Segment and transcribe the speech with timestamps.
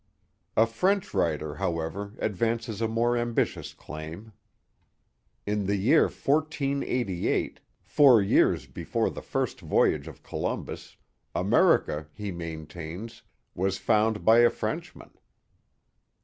[0.57, 3.85] A French writer, however, advances a more ambitious The Mohawks 13
[4.23, 4.33] claim.
[5.45, 10.97] In the year 1488, four years before the first voyage of Columbus,
[11.35, 13.21] America, he maintains,
[13.53, 15.11] was found by a French man.